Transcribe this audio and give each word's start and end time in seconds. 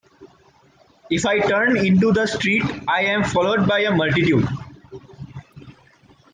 If 1.11 1.27
I 1.27 1.37
turn 1.41 1.77
into 1.77 2.11
the 2.11 2.25
street, 2.25 2.63
I 2.87 3.01
am 3.03 3.23
followed 3.23 3.67
by 3.67 3.81
a 3.81 3.91
multitude. 3.95 4.47